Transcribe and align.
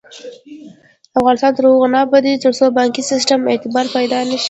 افغانستان 1.19 1.51
تر 1.55 1.63
هغو 1.71 1.87
نه 1.93 1.99
ابادیږي، 2.05 2.41
ترڅو 2.43 2.63
د 2.67 2.73
بانکي 2.77 3.01
سیستم 3.11 3.39
اعتبار 3.51 3.85
پیدا 3.95 4.19
نشي. 4.29 4.39